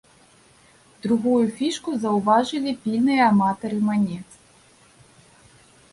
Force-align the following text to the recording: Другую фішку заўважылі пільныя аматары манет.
Другую 1.05 1.41
фішку 1.57 1.89
заўважылі 2.07 2.71
пільныя 2.85 3.21
аматары 3.35 3.77
манет. 3.91 4.43